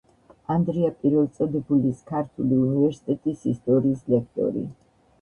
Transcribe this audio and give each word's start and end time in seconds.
ანდრია 0.53 0.89
პირველწოდებულის 1.03 2.03
ქართული 2.09 2.59
უნივერსიტეტის 2.65 3.49
ისტორიის 3.55 4.05
ლექტორი. 4.17 4.69